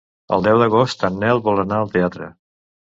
El 0.37 0.45
deu 0.47 0.61
d'agost 0.61 1.07
en 1.11 1.21
Nel 1.25 1.43
vol 1.51 1.65
anar 1.67 1.79
al 1.83 1.97
teatre. 1.99 2.35